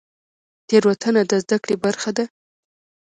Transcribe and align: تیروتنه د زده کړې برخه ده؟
تیروتنه 0.67 1.21
د 1.27 1.31
زده 1.43 1.57
کړې 1.63 1.75
برخه 1.83 2.11
ده؟ 2.17 2.25